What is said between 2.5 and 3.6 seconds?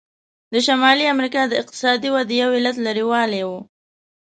علت لرې والی و.